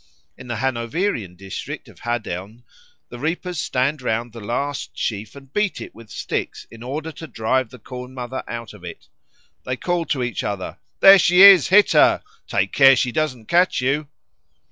In 0.35 0.47
the 0.47 0.55
Hanoverian 0.55 1.35
district 1.35 1.87
of 1.87 1.99
Hadeln 1.99 2.63
the 3.09 3.19
reapers 3.19 3.59
stand 3.59 4.01
round 4.01 4.33
the 4.33 4.39
last 4.39 4.97
sheaf 4.97 5.35
and 5.35 5.53
beat 5.53 5.79
it 5.79 5.93
with 5.93 6.09
sticks 6.09 6.65
in 6.71 6.81
order 6.81 7.11
to 7.11 7.27
drive 7.27 7.69
the 7.69 7.77
Corn 7.77 8.15
mother 8.15 8.43
out 8.47 8.73
of 8.73 8.83
it. 8.83 9.09
They 9.63 9.75
call 9.77 10.05
to 10.05 10.23
each 10.23 10.43
other, 10.43 10.79
"There 11.01 11.19
she 11.19 11.43
is! 11.43 11.67
hit 11.67 11.91
her! 11.91 12.23
Take 12.47 12.73
care 12.73 12.95
she 12.95 13.11
doesn't 13.11 13.45
catch 13.45 13.79
you!" 13.79 14.07